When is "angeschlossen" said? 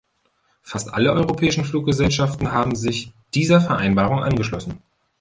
4.23-4.81